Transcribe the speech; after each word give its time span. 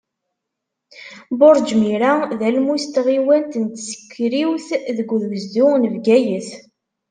Burǧ 1.39 1.67
Mira 1.81 2.13
d 2.39 2.41
almus 2.47 2.83
n 2.87 2.91
tɣiwant 2.93 3.53
n 3.63 3.65
Tsekriwt, 3.67 4.67
deg 4.97 5.09
ugezdu 5.15 5.67
n 5.77 5.83
Bgayet. 5.95 6.49